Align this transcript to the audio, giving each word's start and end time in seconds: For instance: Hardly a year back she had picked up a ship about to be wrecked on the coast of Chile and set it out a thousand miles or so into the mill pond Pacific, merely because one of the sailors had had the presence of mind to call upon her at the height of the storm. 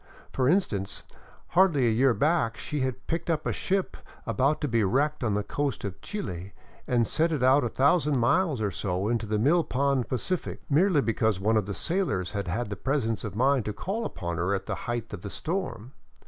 For 0.33 0.49
instance: 0.49 1.03
Hardly 1.49 1.85
a 1.85 1.91
year 1.91 2.15
back 2.15 2.57
she 2.57 2.79
had 2.79 3.05
picked 3.05 3.29
up 3.29 3.45
a 3.45 3.53
ship 3.53 3.95
about 4.25 4.59
to 4.61 4.67
be 4.67 4.83
wrecked 4.83 5.23
on 5.23 5.35
the 5.35 5.43
coast 5.43 5.83
of 5.85 6.01
Chile 6.01 6.53
and 6.87 7.05
set 7.05 7.31
it 7.31 7.43
out 7.43 7.63
a 7.63 7.69
thousand 7.69 8.17
miles 8.17 8.61
or 8.61 8.71
so 8.71 9.07
into 9.09 9.27
the 9.27 9.37
mill 9.37 9.63
pond 9.63 10.09
Pacific, 10.09 10.59
merely 10.71 11.01
because 11.01 11.39
one 11.39 11.55
of 11.55 11.67
the 11.67 11.75
sailors 11.75 12.31
had 12.31 12.47
had 12.47 12.71
the 12.71 12.75
presence 12.75 13.23
of 13.23 13.35
mind 13.35 13.63
to 13.65 13.73
call 13.73 14.03
upon 14.03 14.37
her 14.37 14.55
at 14.55 14.65
the 14.65 14.73
height 14.89 15.13
of 15.13 15.21
the 15.21 15.29
storm. 15.29 15.91